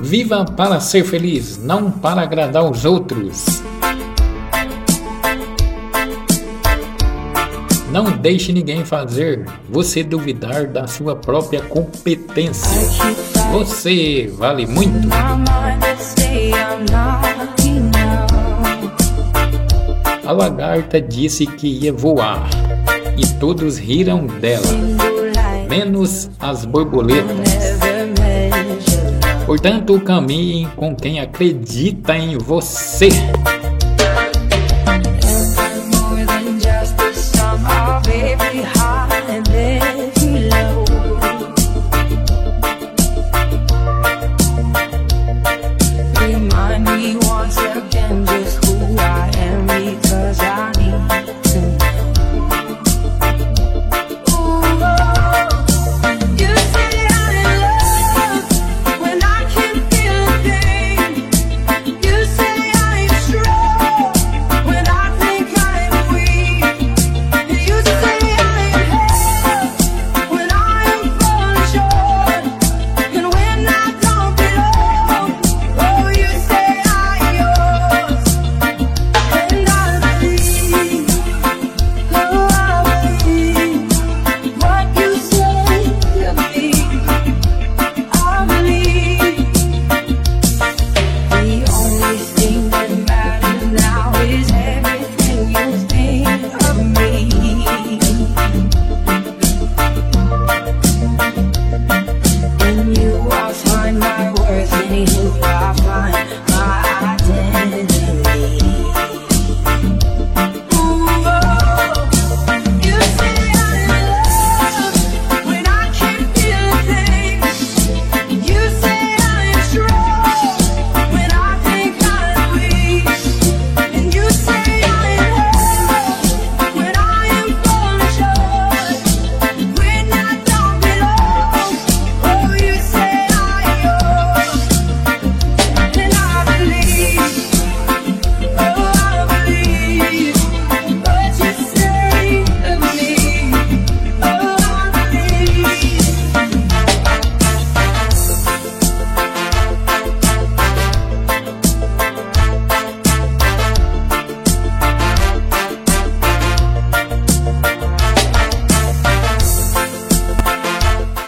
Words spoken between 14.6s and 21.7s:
muito. A lagarta disse que